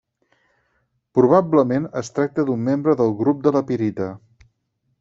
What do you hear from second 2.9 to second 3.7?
del grup de la